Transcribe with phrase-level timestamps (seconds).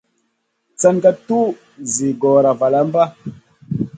[0.81, 1.51] San ka tuʼ
[1.93, 3.03] zi gora valam pa.